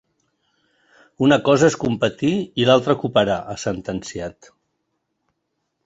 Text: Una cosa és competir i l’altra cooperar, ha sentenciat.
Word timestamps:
Una 1.27 1.37
cosa 1.49 1.69
és 1.73 1.77
competir 1.85 2.33
i 2.63 2.67
l’altra 2.71 2.97
cooperar, 3.05 3.39
ha 3.53 3.59
sentenciat. 3.69 4.53